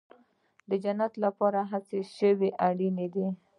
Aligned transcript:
د 0.69 0.71
جنت 0.83 1.13
لپاره 1.23 1.59
څه 1.87 1.97
شی 2.15 2.49
اړین 2.67 2.97
دی؟ 3.13 3.27